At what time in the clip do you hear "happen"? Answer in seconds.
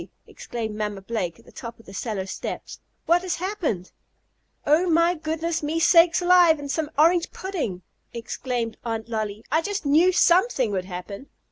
10.85-11.29